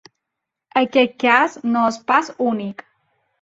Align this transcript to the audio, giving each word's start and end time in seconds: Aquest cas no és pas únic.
Aquest 0.81 1.13
cas 1.25 1.59
no 1.75 1.85
és 1.91 2.01
pas 2.09 2.33
únic. 2.55 2.83